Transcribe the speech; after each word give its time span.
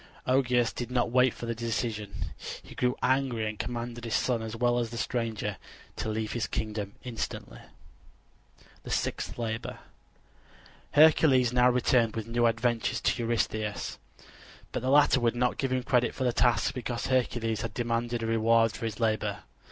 Augeas 0.25 0.73
did 0.73 0.89
not 0.89 1.11
wait 1.11 1.31
for 1.31 1.45
the 1.45 1.53
decision; 1.53 2.11
he 2.63 2.73
grew 2.73 2.95
angry 3.03 3.47
and 3.47 3.59
commanded 3.59 4.03
his 4.03 4.15
son 4.15 4.41
as 4.41 4.55
well 4.55 4.79
as 4.79 4.89
the 4.89 4.97
stranger 4.97 5.57
to 5.95 6.09
leave 6.09 6.31
his 6.31 6.47
kingdom 6.47 6.93
instantly. 7.03 7.59
THE 8.81 8.89
SIXTH 8.89 9.37
LABOR 9.37 9.77
Hercules 10.93 11.53
now 11.53 11.69
returned 11.69 12.15
with 12.15 12.25
new 12.25 12.47
adventures 12.47 12.99
to 13.01 13.21
Eurystheus; 13.23 13.99
but 14.71 14.81
the 14.81 14.89
latter 14.89 15.19
would 15.19 15.35
not 15.35 15.59
give 15.59 15.71
him 15.71 15.83
credit 15.83 16.15
for 16.15 16.23
the 16.23 16.33
task 16.33 16.73
because 16.73 17.05
Hercules 17.05 17.61
had 17.61 17.75
demanded 17.75 18.23
a 18.23 18.25
reward 18.25 18.71
for 18.71 18.85
his 18.85 18.99
labor. 18.99 19.43